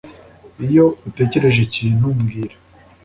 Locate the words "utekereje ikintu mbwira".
1.07-2.55